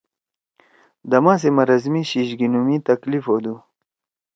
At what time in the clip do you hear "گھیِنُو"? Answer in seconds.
2.39-2.59